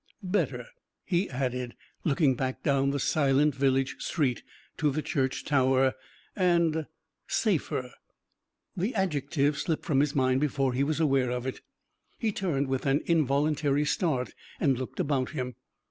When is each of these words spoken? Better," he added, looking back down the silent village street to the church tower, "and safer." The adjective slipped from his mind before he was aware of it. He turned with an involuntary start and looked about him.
Better," 0.23 0.65
he 1.05 1.29
added, 1.29 1.75
looking 2.03 2.33
back 2.33 2.63
down 2.63 2.89
the 2.89 2.99
silent 2.99 3.53
village 3.53 3.97
street 3.99 4.41
to 4.77 4.89
the 4.89 5.03
church 5.03 5.45
tower, 5.45 5.93
"and 6.35 6.87
safer." 7.27 7.91
The 8.75 8.95
adjective 8.95 9.59
slipped 9.59 9.85
from 9.85 9.99
his 9.99 10.15
mind 10.15 10.41
before 10.41 10.73
he 10.73 10.83
was 10.83 10.99
aware 10.99 11.29
of 11.29 11.45
it. 11.45 11.61
He 12.17 12.31
turned 12.31 12.67
with 12.67 12.87
an 12.87 13.01
involuntary 13.05 13.85
start 13.85 14.33
and 14.59 14.75
looked 14.75 14.99
about 14.99 15.33
him. 15.37 15.53